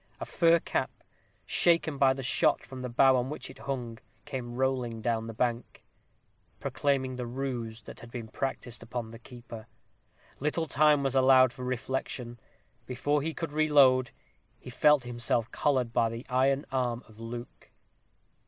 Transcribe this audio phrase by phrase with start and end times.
[0.19, 0.89] A fur cap,
[1.45, 5.31] shaken by the shot from the bough on which it hung, came rolling down the
[5.35, 5.83] bank,
[6.59, 9.67] proclaiming the ruse that had been practised upon the keeper.
[10.39, 12.39] Little time was allowed him for reflection.
[12.87, 14.09] Before he could reload,
[14.57, 17.69] he felt himself collared by the iron arm of Luke.